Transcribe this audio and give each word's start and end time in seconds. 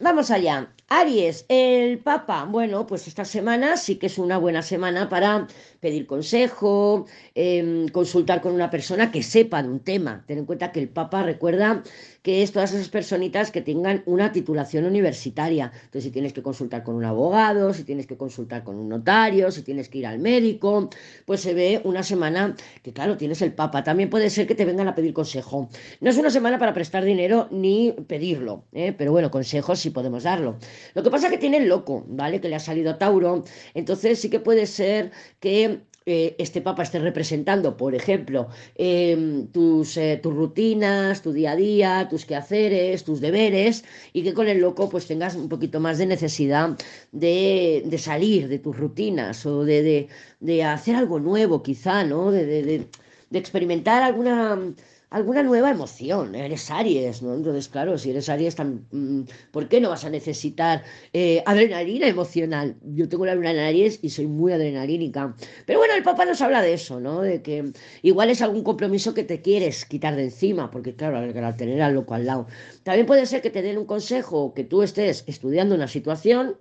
vamos 0.00 0.30
allá. 0.30 0.72
Aries, 0.88 1.44
el 1.48 1.98
Papa. 1.98 2.44
Bueno, 2.44 2.86
pues 2.86 3.08
esta 3.08 3.24
semana 3.24 3.76
sí 3.76 3.96
que 3.96 4.06
es 4.06 4.18
una 4.18 4.38
buena 4.38 4.62
semana 4.62 5.08
para 5.08 5.48
pedir 5.86 6.04
consejo, 6.04 7.06
em, 7.36 7.86
consultar 7.90 8.40
con 8.40 8.52
una 8.52 8.70
persona 8.70 9.12
que 9.12 9.22
sepa 9.22 9.62
de 9.62 9.68
un 9.68 9.78
tema. 9.78 10.24
Ten 10.26 10.38
en 10.38 10.44
cuenta 10.44 10.72
que 10.72 10.80
el 10.80 10.88
Papa 10.88 11.22
recuerda 11.22 11.84
que 12.26 12.42
es 12.42 12.50
todas 12.50 12.72
esas 12.74 12.88
personitas 12.88 13.52
que 13.52 13.60
tengan 13.60 14.02
una 14.04 14.32
titulación 14.32 14.84
universitaria. 14.84 15.70
Entonces, 15.72 16.02
si 16.02 16.10
tienes 16.10 16.32
que 16.32 16.42
consultar 16.42 16.82
con 16.82 16.96
un 16.96 17.04
abogado, 17.04 17.72
si 17.72 17.84
tienes 17.84 18.08
que 18.08 18.16
consultar 18.16 18.64
con 18.64 18.74
un 18.74 18.88
notario, 18.88 19.52
si 19.52 19.62
tienes 19.62 19.88
que 19.88 19.98
ir 19.98 20.08
al 20.08 20.18
médico, 20.18 20.90
pues 21.24 21.40
se 21.42 21.54
ve 21.54 21.80
una 21.84 22.02
semana 22.02 22.56
que, 22.82 22.92
claro, 22.92 23.16
tienes 23.16 23.42
el 23.42 23.52
Papa. 23.52 23.84
También 23.84 24.10
puede 24.10 24.28
ser 24.28 24.48
que 24.48 24.56
te 24.56 24.64
vengan 24.64 24.88
a 24.88 24.96
pedir 24.96 25.12
consejo. 25.12 25.68
No 26.00 26.10
es 26.10 26.16
una 26.16 26.30
semana 26.30 26.58
para 26.58 26.74
prestar 26.74 27.04
dinero 27.04 27.46
ni 27.52 27.92
pedirlo, 28.08 28.64
¿eh? 28.72 28.92
pero 28.92 29.12
bueno, 29.12 29.30
consejos 29.30 29.78
sí 29.78 29.90
podemos 29.90 30.24
darlo. 30.24 30.56
Lo 30.94 31.04
que 31.04 31.10
pasa 31.12 31.26
es 31.26 31.32
que 31.32 31.38
tiene 31.38 31.58
el 31.58 31.68
loco, 31.68 32.04
¿vale? 32.08 32.40
Que 32.40 32.48
le 32.48 32.56
ha 32.56 32.60
salido 32.60 32.90
a 32.90 32.98
Tauro. 32.98 33.44
Entonces 33.72 34.18
sí 34.18 34.30
que 34.30 34.40
puede 34.40 34.66
ser 34.66 35.12
que 35.38 35.75
eh, 36.08 36.36
este 36.38 36.60
papa 36.60 36.84
esté 36.84 37.00
representando, 37.00 37.76
por 37.76 37.92
ejemplo, 37.94 38.48
em, 38.76 39.48
tus, 39.48 39.96
eh, 39.96 40.20
tus, 40.22 40.32
rutinas, 40.34 41.20
tu 41.20 41.32
día 41.32 41.52
a 41.52 41.56
día, 41.56 42.06
tus 42.08 42.24
quehaceres, 42.24 43.02
tus 43.02 43.20
deberes, 43.20 43.84
y 44.12 44.22
que 44.22 44.32
con 44.32 44.46
el 44.46 44.58
loco 44.60 44.88
pues 44.88 45.06
tengas 45.08 45.34
un 45.34 45.48
poquito 45.48 45.80
más 45.80 45.98
de 45.98 46.06
necesidad 46.06 46.78
de, 47.10 47.98
salir 47.98 48.46
de 48.48 48.58
tus 48.60 48.76
rutinas 48.76 49.44
o 49.46 49.64
de, 49.64 50.08
de, 50.40 50.64
hacer 50.64 50.94
algo 50.94 51.18
nuevo 51.18 51.62
quizá, 51.62 52.04
¿no? 52.04 52.30
de 52.30 52.86
experimentar 53.32 54.02
alguna 54.02 54.74
alguna 55.10 55.42
nueva 55.42 55.70
emoción. 55.70 56.34
Eres 56.34 56.70
Aries, 56.70 57.22
¿no? 57.22 57.34
Entonces, 57.34 57.68
claro, 57.68 57.96
si 57.98 58.10
eres 58.10 58.28
Aries, 58.28 58.56
mm, 58.58 59.22
¿por 59.52 59.68
qué 59.68 59.80
no 59.80 59.90
vas 59.90 60.04
a 60.04 60.10
necesitar 60.10 60.82
eh, 61.12 61.42
adrenalina 61.46 62.06
emocional? 62.08 62.76
Yo 62.82 63.08
tengo 63.08 63.26
la 63.26 63.34
luna 63.34 63.52
en 63.52 63.58
Aries 63.58 64.00
y 64.02 64.10
soy 64.10 64.26
muy 64.26 64.52
adrenalínica. 64.52 65.34
Pero 65.64 65.78
bueno, 65.78 65.94
el 65.94 66.02
Papa 66.02 66.24
nos 66.24 66.40
habla 66.42 66.62
de 66.62 66.74
eso, 66.74 67.00
¿no? 67.00 67.22
De 67.22 67.42
que 67.42 67.72
igual 68.02 68.30
es 68.30 68.42
algún 68.42 68.62
compromiso 68.62 69.14
que 69.14 69.24
te 69.24 69.40
quieres 69.42 69.84
quitar 69.84 70.16
de 70.16 70.24
encima, 70.24 70.70
porque 70.70 70.94
claro, 70.96 71.18
al 71.18 71.56
tener 71.56 71.82
al 71.82 71.94
loco 71.94 72.14
al 72.14 72.26
lado. 72.26 72.46
También 72.82 73.06
puede 73.06 73.26
ser 73.26 73.42
que 73.42 73.50
te 73.50 73.62
den 73.62 73.78
un 73.78 73.86
consejo, 73.86 74.54
que 74.54 74.64
tú 74.64 74.82
estés 74.82 75.24
estudiando 75.26 75.74
una 75.74 75.88
situación 75.88 76.56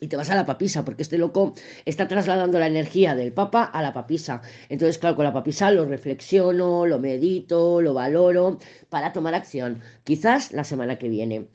y 0.00 0.08
te 0.08 0.16
vas 0.16 0.30
a 0.30 0.34
la 0.34 0.46
papisa, 0.46 0.84
porque 0.84 1.02
este 1.02 1.18
loco 1.18 1.54
está 1.84 2.08
trasladando 2.08 2.58
la 2.58 2.66
energía 2.66 3.14
del 3.14 3.32
papa 3.32 3.64
a 3.64 3.82
la 3.82 3.92
papisa. 3.92 4.42
Entonces, 4.68 4.98
claro, 4.98 5.16
con 5.16 5.24
la 5.24 5.32
papisa 5.32 5.70
lo 5.70 5.84
reflexiono, 5.84 6.86
lo 6.86 6.98
medito, 6.98 7.80
lo 7.80 7.94
valoro 7.94 8.58
para 8.88 9.12
tomar 9.12 9.34
acción. 9.34 9.80
Quizás 10.04 10.52
la 10.52 10.64
semana 10.64 10.96
que 10.98 11.08
viene. 11.08 11.48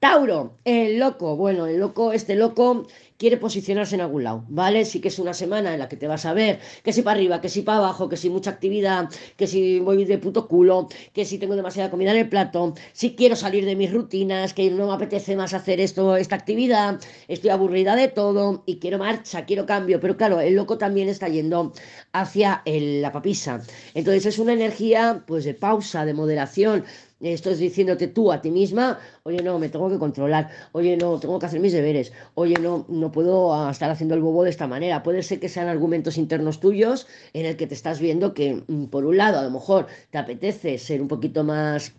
Tauro, 0.00 0.58
el 0.64 0.98
loco. 0.98 1.36
Bueno, 1.36 1.66
el 1.66 1.78
loco, 1.78 2.12
este 2.14 2.34
loco 2.34 2.86
quiere 3.18 3.36
posicionarse 3.36 3.96
en 3.96 4.00
algún 4.00 4.24
lado, 4.24 4.46
¿vale? 4.48 4.86
Sí 4.86 4.98
que 4.98 5.08
es 5.08 5.18
una 5.18 5.34
semana 5.34 5.74
en 5.74 5.78
la 5.78 5.90
que 5.90 5.98
te 5.98 6.08
vas 6.08 6.24
a 6.24 6.32
ver 6.32 6.58
que 6.82 6.94
si 6.94 7.02
para 7.02 7.16
arriba, 7.16 7.42
que 7.42 7.50
si 7.50 7.60
para 7.60 7.78
abajo, 7.80 8.08
que 8.08 8.16
si 8.16 8.30
mucha 8.30 8.48
actividad, 8.48 9.10
que 9.36 9.46
si 9.46 9.78
voy 9.78 10.06
de 10.06 10.16
puto 10.16 10.48
culo, 10.48 10.88
que 11.12 11.26
si 11.26 11.36
tengo 11.38 11.54
demasiada 11.54 11.90
comida 11.90 12.12
en 12.12 12.16
el 12.16 12.30
plato, 12.30 12.72
si 12.94 13.14
quiero 13.14 13.36
salir 13.36 13.66
de 13.66 13.76
mis 13.76 13.92
rutinas, 13.92 14.54
que 14.54 14.70
no 14.70 14.86
me 14.86 14.94
apetece 14.94 15.36
más 15.36 15.52
hacer 15.52 15.80
esto, 15.80 16.16
esta 16.16 16.34
actividad, 16.36 16.98
estoy 17.28 17.50
aburrida 17.50 17.94
de 17.94 18.08
todo 18.08 18.62
y 18.64 18.78
quiero 18.78 18.96
marcha, 18.96 19.44
quiero 19.44 19.66
cambio, 19.66 20.00
pero 20.00 20.16
claro, 20.16 20.40
el 20.40 20.54
loco 20.54 20.78
también 20.78 21.10
está 21.10 21.28
yendo 21.28 21.74
hacia 22.12 22.62
la 22.64 23.12
papisa. 23.12 23.60
Entonces 23.92 24.24
es 24.24 24.38
una 24.38 24.54
energía 24.54 25.24
pues 25.26 25.44
de 25.44 25.52
pausa, 25.52 26.06
de 26.06 26.14
moderación, 26.14 26.86
esto 27.20 27.50
es 27.50 27.58
diciéndote 27.58 28.08
tú 28.08 28.32
a 28.32 28.40
ti 28.40 28.50
misma, 28.50 28.98
oye, 29.24 29.42
no, 29.42 29.58
me 29.58 29.68
tengo 29.68 29.90
que 29.90 29.98
controlar, 29.98 30.50
oye, 30.72 30.96
no, 30.96 31.20
tengo 31.20 31.38
que 31.38 31.46
hacer 31.46 31.60
mis 31.60 31.72
deberes, 31.72 32.12
oye, 32.34 32.56
no, 32.60 32.86
no 32.88 33.12
puedo 33.12 33.54
ah, 33.54 33.70
estar 33.70 33.90
haciendo 33.90 34.14
el 34.14 34.22
bobo 34.22 34.44
de 34.44 34.50
esta 34.50 34.66
manera. 34.66 35.02
Puede 35.02 35.22
ser 35.22 35.40
que 35.40 35.48
sean 35.48 35.68
argumentos 35.68 36.16
internos 36.16 36.60
tuyos 36.60 37.06
en 37.32 37.46
el 37.46 37.56
que 37.56 37.66
te 37.66 37.74
estás 37.74 38.00
viendo 38.00 38.34
que, 38.34 38.62
mm, 38.66 38.86
por 38.86 39.04
un 39.04 39.16
lado, 39.16 39.38
a 39.38 39.42
lo 39.42 39.50
mejor 39.50 39.86
te 40.10 40.18
apetece 40.18 40.78
ser 40.78 41.02
un 41.02 41.08
poquito 41.08 41.44
más 41.44 41.92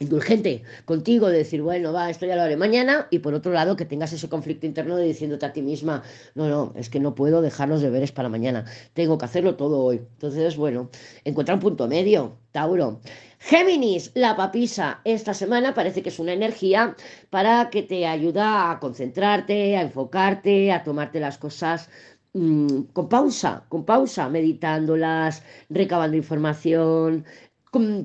indulgente 0.00 0.62
contigo, 0.84 1.28
de 1.28 1.38
decir, 1.38 1.62
bueno, 1.62 1.92
va, 1.92 2.10
esto 2.10 2.26
ya 2.26 2.36
lo 2.36 2.42
haré 2.42 2.56
mañana, 2.56 3.06
y 3.10 3.20
por 3.20 3.34
otro 3.34 3.52
lado, 3.52 3.76
que 3.76 3.84
tengas 3.84 4.12
ese 4.12 4.28
conflicto 4.28 4.66
interno 4.66 4.96
de 4.96 5.04
diciéndote 5.04 5.46
a 5.46 5.52
ti 5.52 5.62
misma, 5.62 6.02
no, 6.34 6.48
no, 6.48 6.72
es 6.76 6.90
que 6.90 7.00
no 7.00 7.14
puedo 7.14 7.42
dejar 7.42 7.68
los 7.68 7.80
deberes 7.80 8.12
para 8.12 8.28
mañana, 8.28 8.64
tengo 8.92 9.18
que 9.18 9.24
hacerlo 9.24 9.56
todo 9.56 9.80
hoy. 9.84 9.96
Entonces, 9.96 10.56
bueno, 10.56 10.90
encuentra 11.24 11.54
un 11.54 11.60
punto 11.60 11.86
medio, 11.86 12.36
Tauro. 12.50 13.00
Géminis, 13.48 14.10
la 14.14 14.36
papisa, 14.36 15.00
esta 15.04 15.34
semana 15.34 15.74
parece 15.74 16.02
que 16.02 16.08
es 16.08 16.18
una 16.18 16.32
energía 16.32 16.96
para 17.28 17.68
que 17.68 17.82
te 17.82 18.06
ayuda 18.06 18.70
a 18.70 18.80
concentrarte, 18.80 19.76
a 19.76 19.82
enfocarte, 19.82 20.72
a 20.72 20.82
tomarte 20.82 21.20
las 21.20 21.36
cosas 21.36 21.90
mm, 22.32 22.84
con 22.94 23.06
pausa, 23.10 23.66
con 23.68 23.84
pausa, 23.84 24.30
meditándolas, 24.30 25.42
recabando 25.68 26.16
información, 26.16 27.26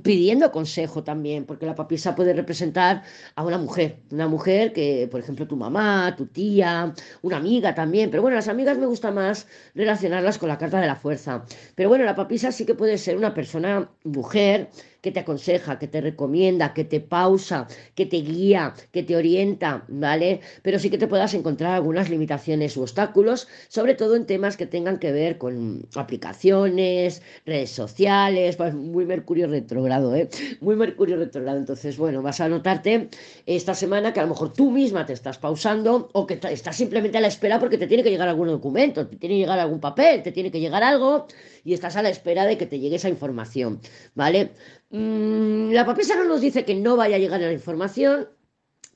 pidiendo 0.04 0.52
consejo 0.52 1.04
también, 1.04 1.46
porque 1.46 1.66
la 1.66 1.76
papisa 1.76 2.16
puede 2.16 2.34
representar 2.34 3.04
a 3.36 3.44
una 3.44 3.58
mujer, 3.58 4.00
una 4.12 4.28
mujer 4.28 4.74
que, 4.74 5.08
por 5.12 5.20
ejemplo, 5.20 5.48
tu 5.48 5.56
mamá, 5.56 6.16
tu 6.18 6.26
tía, 6.28 6.94
una 7.22 7.38
amiga 7.38 7.76
también, 7.76 8.10
pero 8.10 8.22
bueno, 8.22 8.36
las 8.36 8.48
amigas 8.48 8.78
me 8.78 8.88
gusta 8.88 9.12
más 9.12 9.48
relacionarlas 9.76 10.38
con 10.38 10.50
la 10.50 10.58
carta 10.58 10.82
de 10.82 10.88
la 10.88 10.96
fuerza. 10.96 11.46
Pero 11.76 11.90
bueno, 11.90 12.04
la 12.06 12.16
papisa 12.16 12.52
sí 12.52 12.66
que 12.66 12.76
puede 12.76 12.98
ser 12.98 13.18
una 13.18 13.34
persona, 13.34 13.90
mujer, 14.04 14.70
que 15.02 15.12
te 15.12 15.20
aconseja, 15.22 15.80
que 15.80 15.88
te 15.88 16.02
recomienda, 16.02 16.74
que 16.74 16.84
te 16.84 17.00
pausa, 17.00 17.68
que 17.96 18.06
te 18.06 18.18
guía, 18.18 18.74
que 18.92 19.04
te 19.04 19.16
orienta, 19.16 19.86
¿vale? 19.88 20.42
Pero 20.62 20.80
sí 20.80 20.90
que 20.90 20.98
te 20.98 21.08
puedas 21.08 21.34
encontrar 21.34 21.74
algunas 21.74 22.10
limitaciones 22.10 22.76
u 22.78 22.82
obstáculos, 22.82 23.48
sobre 23.68 23.96
todo 23.96 24.16
en 24.16 24.26
temas 24.26 24.58
que 24.58 24.66
tengan 24.66 25.00
que 25.00 25.12
ver 25.12 25.38
con 25.38 25.88
aplicaciones, 25.96 27.22
redes 27.46 27.72
sociales, 27.72 28.56
pues 28.56 28.74
muy 28.74 29.06
Mercurio 29.06 29.48
retrogrado, 29.48 30.16
¿eh? 30.16 30.30
Muy 30.62 30.76
Mercurio 30.76 31.18
retrogrado. 31.18 31.58
Entonces, 31.58 31.98
bueno, 31.98 32.22
vas 32.22 32.42
a 32.42 32.50
notarte 32.50 33.10
esta 33.46 33.74
semana 33.74 34.14
que 34.14 34.20
a 34.20 34.24
lo 34.24 34.30
mejor 34.30 34.54
tú 34.54 34.72
misma 34.72 35.06
te 35.06 35.14
estás 35.14 35.38
pausando 35.38 36.10
o 36.14 36.26
que 36.26 36.40
estás 36.52 36.76
simplemente 36.76 37.18
a 37.18 37.22
la 37.22 37.28
espera 37.28 37.60
porque 37.60 37.78
te 37.78 37.88
tiene 37.88 38.04
que 38.04 38.10
llegar 38.10 38.28
algún 38.28 38.48
documento, 38.48 39.08
te 39.08 39.16
tiene 39.16 39.36
que 39.36 39.40
llegar 39.40 39.60
algún 39.60 39.80
papel, 39.80 40.24
te 40.24 40.32
tiene 40.32 40.52
que 40.52 40.60
llegar 40.60 40.84
algo 40.84 41.28
y 41.64 41.74
estás 41.74 41.96
a 41.96 42.02
la 42.02 42.10
espera 42.10 42.46
de 42.46 42.58
que 42.58 42.66
te 42.66 42.80
llegue 42.80 42.96
esa 42.96 43.10
información, 43.10 43.80
¿vale? 44.16 44.52
Mm, 44.92 45.72
la 45.72 45.86
papisa 45.86 46.16
no 46.16 46.26
nos 46.26 46.42
dice 46.42 46.66
que 46.66 46.76
no 46.76 46.96
vaya 46.96 47.16
a 47.18 47.20
llegar 47.20 47.42
a 47.44 47.48
la 47.48 47.54
información, 47.54 48.28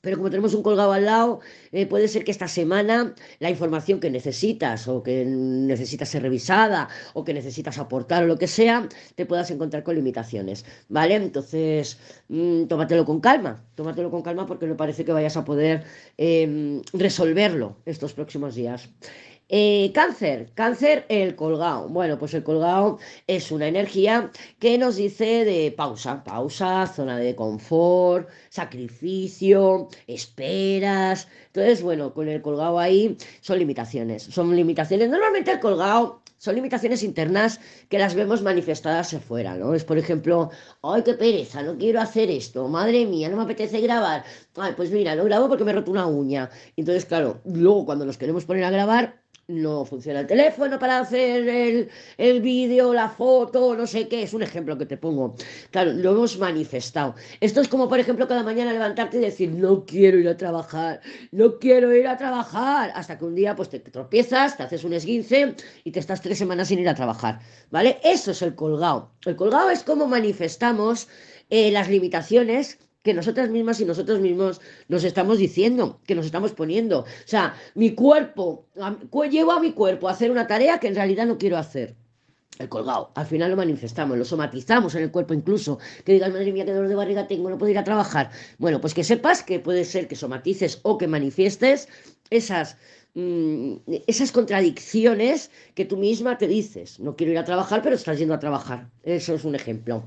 pero 0.00 0.18
como 0.18 0.28
tenemos 0.30 0.52
un 0.54 0.62
colgado 0.62 0.92
al 0.92 1.06
lado, 1.06 1.40
eh, 1.72 1.86
puede 1.86 2.08
ser 2.08 2.24
que 2.24 2.30
esta 2.30 2.48
semana 2.48 3.14
la 3.38 3.50
información 3.50 4.00
que 4.00 4.10
necesitas 4.10 4.86
o 4.88 5.02
que 5.02 5.24
necesitas 5.24 6.10
ser 6.10 6.22
revisada 6.22 6.88
o 7.14 7.24
que 7.24 7.32
necesitas 7.32 7.78
aportar 7.78 8.24
o 8.24 8.26
lo 8.26 8.36
que 8.38 8.48
sea, 8.48 8.88
te 9.14 9.24
puedas 9.24 9.50
encontrar 9.50 9.82
con 9.82 9.94
limitaciones, 9.94 10.66
¿vale? 10.88 11.14
Entonces, 11.14 11.98
mm, 12.28 12.64
tómatelo 12.66 13.04
con 13.06 13.20
calma, 13.20 13.64
tómatelo 13.76 14.10
con 14.10 14.22
calma 14.22 14.46
porque 14.46 14.66
no 14.66 14.76
parece 14.76 15.04
que 15.04 15.12
vayas 15.12 15.36
a 15.36 15.44
poder 15.44 15.84
em, 16.18 16.82
resolverlo 16.92 17.76
estos 17.86 18.12
próximos 18.14 18.54
días. 18.56 18.90
Eh, 19.48 19.92
cáncer, 19.94 20.50
cáncer, 20.54 21.04
el 21.08 21.36
colgado. 21.36 21.88
Bueno, 21.88 22.18
pues 22.18 22.32
el 22.34 22.42
colgado 22.42 22.98
es 23.26 23.52
una 23.52 23.68
energía 23.68 24.30
que 24.58 24.78
nos 24.78 24.96
dice 24.96 25.44
de 25.44 25.70
pausa, 25.70 26.24
pausa, 26.24 26.86
zona 26.86 27.18
de 27.18 27.34
confort, 27.34 28.28
sacrificio, 28.48 29.88
esperas. 30.06 31.28
Entonces, 31.48 31.82
bueno, 31.82 32.14
con 32.14 32.28
el 32.28 32.40
colgado 32.40 32.78
ahí 32.78 33.16
son 33.42 33.58
limitaciones. 33.58 34.22
Son 34.22 34.54
limitaciones. 34.56 35.10
Normalmente 35.10 35.52
el 35.52 35.60
colgado 35.60 36.22
son 36.38 36.54
limitaciones 36.56 37.02
internas 37.02 37.60
que 37.88 37.98
las 37.98 38.14
vemos 38.14 38.42
manifestadas 38.42 39.14
afuera, 39.14 39.56
¿no? 39.56 39.74
Es, 39.74 39.84
por 39.84 39.98
ejemplo, 39.98 40.50
ay, 40.82 41.02
qué 41.02 41.14
pereza, 41.14 41.62
no 41.62 41.76
quiero 41.78 42.00
hacer 42.00 42.30
esto, 42.30 42.68
madre 42.68 43.06
mía, 43.06 43.28
no 43.30 43.36
me 43.38 43.44
apetece 43.44 43.80
grabar. 43.80 44.24
Ay, 44.56 44.74
pues 44.76 44.90
mira, 44.90 45.14
lo 45.14 45.24
grabo 45.24 45.48
porque 45.48 45.64
me 45.64 45.70
he 45.70 45.74
roto 45.74 45.90
una 45.90 46.06
uña. 46.06 46.50
Entonces, 46.76 47.06
claro, 47.06 47.40
luego 47.44 47.86
cuando 47.86 48.04
nos 48.04 48.18
queremos 48.18 48.44
poner 48.44 48.64
a 48.64 48.70
grabar, 48.70 49.23
no 49.48 49.84
funciona 49.84 50.20
el 50.20 50.26
teléfono 50.26 50.78
para 50.78 51.00
hacer 51.00 51.48
el, 51.48 51.90
el 52.16 52.40
vídeo, 52.40 52.94
la 52.94 53.08
foto, 53.08 53.74
no 53.76 53.86
sé 53.86 54.08
qué, 54.08 54.22
es 54.22 54.34
un 54.34 54.42
ejemplo 54.42 54.78
que 54.78 54.86
te 54.86 54.96
pongo. 54.96 55.34
Claro, 55.70 55.92
lo 55.92 56.12
hemos 56.12 56.38
manifestado. 56.38 57.14
Esto 57.40 57.60
es 57.60 57.68
como, 57.68 57.88
por 57.88 57.98
ejemplo, 57.98 58.26
cada 58.26 58.42
mañana 58.42 58.72
levantarte 58.72 59.18
y 59.18 59.20
decir, 59.20 59.50
no 59.50 59.84
quiero 59.84 60.18
ir 60.18 60.28
a 60.28 60.36
trabajar, 60.36 61.00
no 61.30 61.58
quiero 61.58 61.94
ir 61.94 62.06
a 62.06 62.16
trabajar, 62.16 62.92
hasta 62.94 63.18
que 63.18 63.24
un 63.24 63.34
día 63.34 63.54
pues 63.54 63.68
te 63.68 63.80
tropiezas, 63.80 64.56
te 64.56 64.62
haces 64.62 64.84
un 64.84 64.94
esguince 64.94 65.54
y 65.84 65.90
te 65.90 66.00
estás 66.00 66.22
tres 66.22 66.38
semanas 66.38 66.68
sin 66.68 66.78
ir 66.78 66.88
a 66.88 66.94
trabajar, 66.94 67.40
¿vale? 67.70 67.98
Eso 68.02 68.30
es 68.30 68.42
el 68.42 68.54
colgado. 68.54 69.10
El 69.24 69.36
colgado 69.36 69.70
es 69.70 69.82
como 69.82 70.06
manifestamos 70.06 71.08
eh, 71.50 71.70
las 71.70 71.88
limitaciones 71.88 72.78
que 73.04 73.14
nosotras 73.14 73.50
mismas 73.50 73.80
y 73.80 73.84
nosotros 73.84 74.18
mismos 74.18 74.60
nos 74.88 75.04
estamos 75.04 75.38
diciendo, 75.38 76.00
que 76.06 76.14
nos 76.14 76.24
estamos 76.26 76.52
poniendo. 76.52 77.00
O 77.00 77.06
sea, 77.26 77.54
mi 77.74 77.94
cuerpo, 77.94 78.66
llevo 79.30 79.52
a 79.52 79.60
mi 79.60 79.72
cuerpo 79.72 80.08
a 80.08 80.12
hacer 80.12 80.30
una 80.30 80.46
tarea 80.46 80.80
que 80.80 80.88
en 80.88 80.94
realidad 80.96 81.26
no 81.26 81.38
quiero 81.38 81.58
hacer. 81.58 81.94
el 82.58 82.68
colgado. 82.68 83.10
Al 83.16 83.26
final 83.26 83.50
lo 83.50 83.56
manifestamos, 83.56 84.16
lo 84.16 84.24
somatizamos 84.24 84.94
en 84.94 85.02
el 85.02 85.10
cuerpo 85.10 85.34
incluso. 85.34 85.78
Que 86.04 86.12
digas, 86.14 86.32
madre 86.32 86.52
mía, 86.52 86.64
qué 86.64 86.72
dolor 86.72 86.88
de 86.88 86.94
barriga 86.94 87.26
tengo, 87.26 87.50
no 87.50 87.58
puedo 87.58 87.70
ir 87.70 87.78
a 87.78 87.84
trabajar. 87.84 88.30
Bueno, 88.58 88.80
pues 88.80 88.94
que 88.94 89.04
sepas 89.04 89.42
que 89.42 89.58
puede 89.60 89.84
ser 89.84 90.08
que 90.08 90.16
somatices 90.16 90.78
o 90.82 90.96
que 90.96 91.08
manifiestes 91.08 91.88
esas, 92.30 92.76
mm, 93.14 93.74
esas 94.06 94.32
contradicciones 94.32 95.50
que 95.74 95.84
tú 95.84 95.96
misma 95.96 96.38
te 96.38 96.46
dices. 96.48 97.00
No 97.00 97.16
quiero 97.16 97.32
ir 97.32 97.38
a 97.38 97.44
trabajar, 97.44 97.82
pero 97.82 97.96
estás 97.96 98.18
yendo 98.18 98.34
a 98.34 98.38
trabajar. 98.38 98.88
Eso 99.02 99.34
es 99.34 99.44
un 99.44 99.56
ejemplo. 99.56 100.04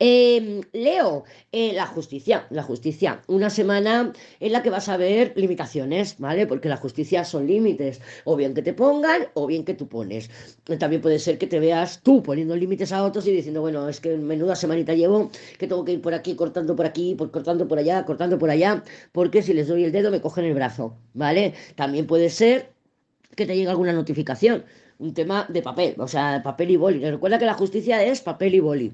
Eh, 0.00 0.60
Leo, 0.72 1.24
eh, 1.52 1.72
la 1.72 1.86
justicia, 1.86 2.46
la 2.50 2.62
justicia, 2.64 3.22
una 3.28 3.48
semana 3.48 4.12
en 4.40 4.52
la 4.52 4.62
que 4.62 4.68
vas 4.70 4.88
a 4.88 4.96
ver 4.96 5.32
limitaciones, 5.36 6.16
¿vale? 6.18 6.46
Porque 6.48 6.68
la 6.68 6.76
justicia 6.76 7.24
son 7.24 7.46
límites, 7.46 8.00
o 8.24 8.34
bien 8.36 8.54
que 8.54 8.62
te 8.62 8.74
pongan, 8.74 9.28
o 9.34 9.46
bien 9.46 9.64
que 9.64 9.74
tú 9.74 9.88
pones. 9.88 10.30
También 10.78 11.00
puede 11.00 11.18
ser 11.20 11.38
que 11.38 11.46
te 11.46 11.60
veas 11.60 12.00
tú 12.02 12.22
poniendo 12.22 12.56
límites 12.56 12.92
a 12.92 13.04
otros 13.04 13.26
y 13.28 13.32
diciendo, 13.32 13.60
bueno, 13.60 13.88
es 13.88 14.00
que 14.00 14.16
menuda 14.16 14.56
semanita 14.56 14.94
llevo, 14.94 15.30
que 15.58 15.68
tengo 15.68 15.84
que 15.84 15.92
ir 15.92 16.00
por 16.02 16.14
aquí, 16.14 16.34
cortando 16.34 16.74
por 16.74 16.86
aquí, 16.86 17.14
por, 17.14 17.30
cortando 17.30 17.68
por 17.68 17.78
allá, 17.78 18.04
cortando 18.04 18.38
por 18.38 18.50
allá, 18.50 18.82
porque 19.12 19.42
si 19.42 19.52
les 19.54 19.68
doy 19.68 19.84
el 19.84 19.92
dedo 19.92 20.10
me 20.10 20.20
cogen 20.20 20.44
el 20.44 20.54
brazo, 20.54 20.96
¿vale? 21.14 21.54
También 21.76 22.06
puede 22.06 22.30
ser 22.30 22.72
que 23.36 23.46
te 23.46 23.56
llegue 23.56 23.68
alguna 23.68 23.92
notificación, 23.92 24.64
un 24.98 25.14
tema 25.14 25.46
de 25.48 25.62
papel, 25.62 25.94
o 25.98 26.08
sea, 26.08 26.42
papel 26.42 26.70
y 26.72 26.76
boli. 26.76 26.98
Recuerda 27.10 27.38
que 27.38 27.46
la 27.46 27.54
justicia 27.54 28.02
es 28.02 28.20
papel 28.20 28.54
y 28.54 28.60
boli. 28.60 28.92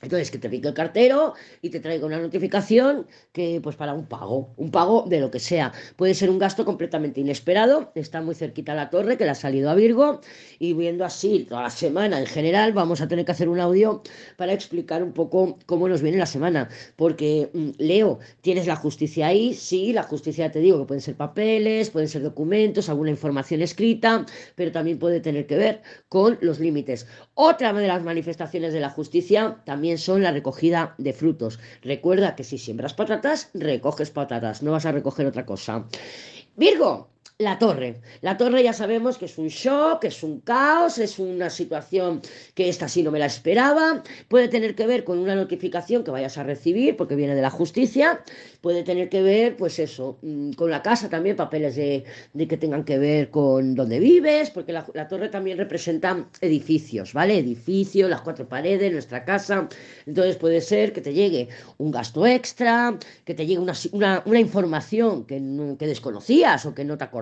Entonces, 0.00 0.30
que 0.30 0.38
te 0.38 0.48
pique 0.48 0.68
el 0.68 0.74
cartero 0.74 1.34
y 1.60 1.70
te 1.70 1.80
traiga 1.80 2.06
una 2.06 2.20
notificación 2.20 3.08
que, 3.32 3.60
pues, 3.60 3.74
para 3.74 3.94
un 3.94 4.06
pago, 4.06 4.54
un 4.56 4.70
pago 4.70 5.04
de 5.08 5.18
lo 5.18 5.32
que 5.32 5.40
sea. 5.40 5.72
Puede 5.96 6.14
ser 6.14 6.30
un 6.30 6.38
gasto 6.38 6.64
completamente 6.64 7.20
inesperado, 7.20 7.90
está 7.96 8.22
muy 8.22 8.36
cerquita 8.36 8.76
la 8.76 8.90
torre, 8.90 9.16
que 9.16 9.24
le 9.24 9.30
ha 9.30 9.34
salido 9.34 9.70
a 9.70 9.74
Virgo, 9.74 10.20
y 10.60 10.72
viendo 10.74 11.04
así 11.04 11.46
toda 11.48 11.62
la 11.62 11.70
semana 11.70 12.20
en 12.20 12.26
general, 12.26 12.72
vamos 12.72 13.00
a 13.00 13.08
tener 13.08 13.24
que 13.24 13.32
hacer 13.32 13.48
un 13.48 13.58
audio 13.58 14.02
para 14.36 14.52
explicar 14.52 15.02
un 15.02 15.12
poco 15.12 15.58
cómo 15.66 15.88
nos 15.88 16.00
viene 16.00 16.18
la 16.18 16.26
semana. 16.26 16.68
Porque, 16.94 17.50
mm, 17.52 17.70
Leo, 17.78 18.20
tienes 18.40 18.68
la 18.68 18.76
justicia 18.76 19.26
ahí, 19.26 19.52
sí, 19.52 19.92
la 19.92 20.04
justicia 20.04 20.52
te 20.52 20.60
digo 20.60 20.78
que 20.78 20.86
pueden 20.86 21.02
ser 21.02 21.16
papeles, 21.16 21.90
pueden 21.90 22.08
ser 22.08 22.22
documentos, 22.22 22.88
alguna 22.88 23.10
información 23.10 23.62
escrita, 23.62 24.24
pero 24.54 24.70
también 24.70 25.00
puede 25.00 25.18
tener 25.18 25.46
que 25.48 25.56
ver 25.56 25.82
con 26.08 26.38
los 26.40 26.60
límites. 26.60 27.08
Otra 27.34 27.72
de 27.72 27.86
las 27.88 28.02
manifestaciones 28.04 28.72
de 28.72 28.80
la 28.80 28.90
justicia 28.90 29.60
también 29.64 29.87
son 29.96 30.22
la 30.22 30.32
recogida 30.32 30.94
de 30.98 31.14
frutos. 31.14 31.58
Recuerda 31.82 32.36
que 32.36 32.44
si 32.44 32.58
siembras 32.58 32.92
patatas, 32.92 33.50
recoges 33.54 34.10
patatas, 34.10 34.62
no 34.62 34.72
vas 34.72 34.84
a 34.84 34.92
recoger 34.92 35.26
otra 35.26 35.46
cosa. 35.46 35.86
Virgo, 36.56 37.08
la 37.38 37.58
torre. 37.58 38.00
La 38.20 38.36
torre 38.36 38.64
ya 38.64 38.72
sabemos 38.72 39.16
que 39.16 39.26
es 39.26 39.38
un 39.38 39.46
shock, 39.46 40.04
es 40.04 40.24
un 40.24 40.40
caos, 40.40 40.98
es 40.98 41.20
una 41.20 41.50
situación 41.50 42.20
que 42.54 42.68
esta 42.68 42.88
sí 42.88 43.04
no 43.04 43.12
me 43.12 43.20
la 43.20 43.26
esperaba. 43.26 44.02
Puede 44.26 44.48
tener 44.48 44.74
que 44.74 44.86
ver 44.88 45.04
con 45.04 45.18
una 45.18 45.36
notificación 45.36 46.02
que 46.02 46.10
vayas 46.10 46.36
a 46.36 46.42
recibir 46.42 46.96
porque 46.96 47.14
viene 47.14 47.36
de 47.36 47.42
la 47.42 47.50
justicia. 47.50 48.24
Puede 48.60 48.82
tener 48.82 49.08
que 49.08 49.22
ver, 49.22 49.56
pues 49.56 49.78
eso, 49.78 50.18
mm, 50.22 50.52
con 50.54 50.70
la 50.70 50.82
casa 50.82 51.08
también, 51.08 51.36
papeles 51.36 51.76
de, 51.76 52.04
que 52.48 52.56
tengan 52.56 52.84
que 52.84 52.98
ver 52.98 53.30
con 53.30 53.76
dónde 53.76 54.00
vives, 54.00 54.50
porque 54.50 54.72
la, 54.72 55.08
torre 55.08 55.28
también 55.28 55.58
representa 55.58 56.28
edificios, 56.40 57.12
¿vale? 57.12 57.38
Edificios, 57.38 58.10
las 58.10 58.22
cuatro 58.22 58.48
paredes, 58.48 58.92
nuestra 58.92 59.24
casa. 59.24 59.68
Entonces 60.06 60.36
puede 60.36 60.60
ser 60.60 60.92
que 60.92 61.00
te 61.00 61.12
llegue 61.12 61.48
un 61.76 61.92
gasto 61.92 62.26
extra, 62.26 62.98
que 63.24 63.34
te 63.34 63.46
llegue 63.46 63.60
una, 63.60 64.40
información 64.40 65.24
que, 65.24 65.40
que 65.78 65.86
desconocías 65.86 66.66
o 66.66 66.74
que 66.74 66.84
no 66.84 66.98
te 66.98 67.04
acordabas 67.04 67.17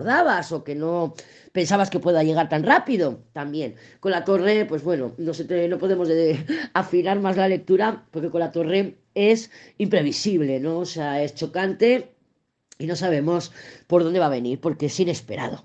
o 0.53 0.65
que 0.65 0.75
no 0.75 1.15
pensabas 1.53 1.91
que 1.91 2.01
pueda 2.01 2.23
llegar 2.23 2.49
tan 2.49 2.63
rápido, 2.63 3.21
también. 3.33 3.77
Con 4.01 4.13
la 4.13 4.25
torre, 4.25 4.67
pues 4.67 4.83
bueno, 4.83 5.13
no, 5.19 5.33
no 5.69 5.79
podemos 5.79 6.09
afinar 6.75 7.21
más 7.21 7.37
la 7.37 7.49
lectura 7.49 8.07
porque 8.11 8.31
con 8.31 8.41
la 8.41 8.53
torre 8.53 8.97
es 9.15 9.51
imprevisible, 9.79 10.61
¿no? 10.61 10.79
O 10.81 10.85
sea, 10.85 11.23
es 11.23 11.35
chocante 11.35 12.15
y 12.79 12.87
no 12.87 12.97
sabemos 12.97 13.53
por 13.87 14.05
dónde 14.05 14.21
va 14.21 14.27
a 14.27 14.31
venir 14.31 14.61
porque 14.61 14.87
es 14.87 15.01
inesperado. 15.01 15.65